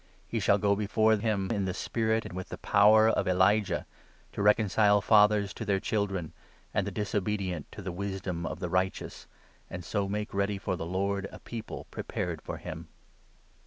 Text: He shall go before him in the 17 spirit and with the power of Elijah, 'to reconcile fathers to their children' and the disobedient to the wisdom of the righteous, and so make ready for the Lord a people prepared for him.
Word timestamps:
He 0.27 0.39
shall 0.39 0.57
go 0.57 0.75
before 0.75 1.15
him 1.17 1.51
in 1.51 1.65
the 1.65 1.73
17 1.75 1.75
spirit 1.75 2.25
and 2.25 2.33
with 2.33 2.49
the 2.49 2.57
power 2.57 3.07
of 3.07 3.27
Elijah, 3.27 3.85
'to 4.31 4.41
reconcile 4.41 4.99
fathers 4.99 5.53
to 5.53 5.63
their 5.63 5.79
children' 5.79 6.33
and 6.73 6.87
the 6.87 6.91
disobedient 6.91 7.71
to 7.71 7.83
the 7.83 7.91
wisdom 7.91 8.43
of 8.47 8.59
the 8.59 8.69
righteous, 8.71 9.27
and 9.69 9.85
so 9.85 10.09
make 10.09 10.33
ready 10.33 10.57
for 10.57 10.75
the 10.75 10.87
Lord 10.87 11.27
a 11.31 11.37
people 11.37 11.85
prepared 11.91 12.41
for 12.41 12.57
him. 12.57 12.87